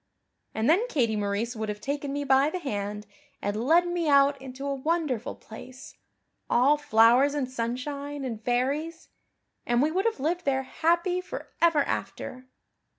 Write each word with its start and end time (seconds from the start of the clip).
And 0.55 0.67
then 0.67 0.87
Katie 0.87 1.15
Maurice 1.15 1.55
would 1.55 1.69
have 1.69 1.79
taken 1.79 2.11
me 2.11 2.23
by 2.23 2.49
the 2.49 2.57
hand 2.57 3.05
and 3.39 3.65
led 3.67 3.87
me 3.87 4.09
out 4.09 4.41
into 4.41 4.65
a 4.65 4.73
wonderful 4.73 5.35
place, 5.35 5.95
all 6.49 6.75
flowers 6.75 7.35
and 7.35 7.47
sunshine 7.47 8.25
and 8.25 8.43
fairies, 8.43 9.09
and 9.63 9.79
we 9.79 9.91
would 9.91 10.05
have 10.05 10.19
lived 10.19 10.43
there 10.43 10.63
happy 10.63 11.21
for 11.21 11.49
ever 11.61 11.83
after. 11.83 12.47